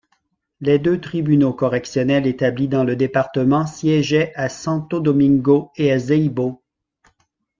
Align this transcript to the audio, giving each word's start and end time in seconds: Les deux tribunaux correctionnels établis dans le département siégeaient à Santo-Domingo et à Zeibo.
Les 0.61 0.79
deux 0.79 0.99
tribunaux 0.99 1.53
correctionnels 1.53 2.25
établis 2.25 2.67
dans 2.67 2.83
le 2.83 2.95
département 2.95 3.67
siégeaient 3.67 4.33
à 4.33 4.49
Santo-Domingo 4.49 5.69
et 5.75 5.91
à 5.91 5.99
Zeibo. 5.99 6.63